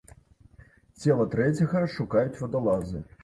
[1.03, 3.05] Цела трэцяга шукаюць вадалазы.